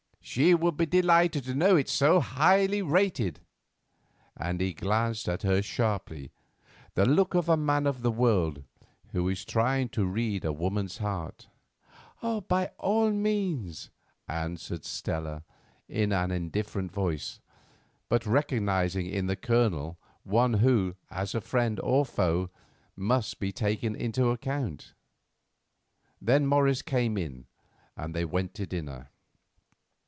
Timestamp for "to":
1.45-1.55, 9.89-10.05, 28.53-28.65